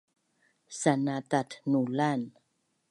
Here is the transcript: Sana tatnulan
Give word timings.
Sana 0.79 1.15
tatnulan 1.29 2.21